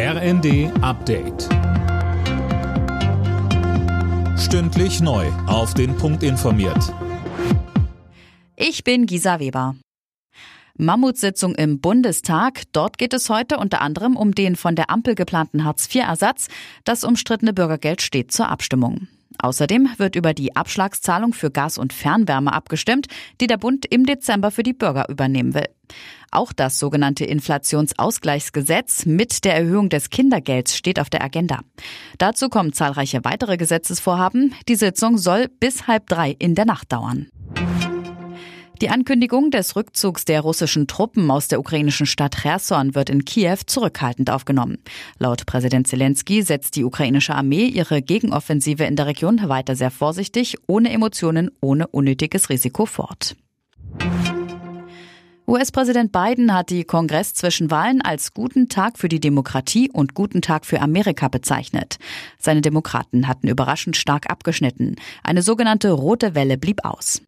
[0.00, 1.48] RND Update.
[4.38, 5.26] Stündlich neu.
[5.48, 6.94] Auf den Punkt informiert.
[8.54, 9.74] Ich bin Gisa Weber.
[10.76, 12.62] Mammutsitzung im Bundestag.
[12.70, 16.46] Dort geht es heute unter anderem um den von der Ampel geplanten Hartz-IV-Ersatz.
[16.84, 19.08] Das umstrittene Bürgergeld steht zur Abstimmung.
[19.40, 23.06] Außerdem wird über die Abschlagszahlung für Gas- und Fernwärme abgestimmt,
[23.40, 25.68] die der Bund im Dezember für die Bürger übernehmen will.
[26.30, 31.60] Auch das sogenannte Inflationsausgleichsgesetz mit der Erhöhung des Kindergelds steht auf der Agenda.
[32.18, 34.54] Dazu kommen zahlreiche weitere Gesetzesvorhaben.
[34.68, 37.28] Die Sitzung soll bis halb drei in der Nacht dauern.
[38.80, 43.58] Die Ankündigung des Rückzugs der russischen Truppen aus der ukrainischen Stadt Cherson wird in Kiew
[43.66, 44.78] zurückhaltend aufgenommen.
[45.18, 50.56] Laut Präsident Zelensky setzt die ukrainische Armee ihre Gegenoffensive in der Region weiter sehr vorsichtig,
[50.68, 53.34] ohne Emotionen, ohne unnötiges Risiko fort.
[55.48, 60.80] US-Präsident Biden hat die Kongress-Zwischenwahlen als guten Tag für die Demokratie und guten Tag für
[60.80, 61.96] Amerika bezeichnet.
[62.38, 64.96] Seine Demokraten hatten überraschend stark abgeschnitten.
[65.24, 67.22] Eine sogenannte rote Welle blieb aus.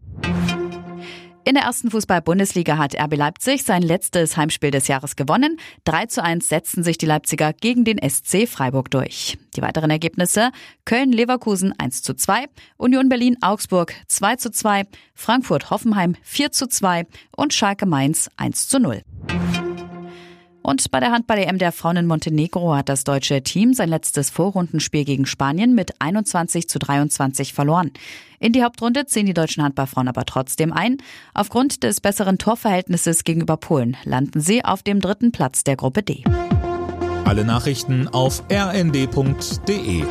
[1.43, 5.59] In der ersten Fußball-Bundesliga hat RB Leipzig sein letztes Heimspiel des Jahres gewonnen.
[5.85, 9.39] 3 zu 1 setzten sich die Leipziger gegen den SC Freiburg durch.
[9.57, 10.51] Die weiteren Ergebnisse
[10.85, 12.45] Köln-Leverkusen 1 zu 2,
[12.77, 19.03] Union Berlin-Augsburg 2 zu 2, Frankfurt-Hoffenheim 4 zu 2 und Schalke-Mainz 1 zu 0.
[20.71, 25.05] Und bei der Handball-EM der Frauen in Montenegro hat das deutsche Team sein letztes Vorrundenspiel
[25.05, 27.91] gegen Spanien mit 21 zu 23 verloren.
[28.39, 30.99] In die Hauptrunde ziehen die deutschen Handballfrauen aber trotzdem ein.
[31.35, 36.23] Aufgrund des besseren Torverhältnisses gegenüber Polen landen sie auf dem dritten Platz der Gruppe D.
[37.25, 40.05] Alle Nachrichten auf rnd.de